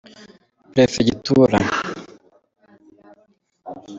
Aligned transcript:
perefegitura. 0.73 1.59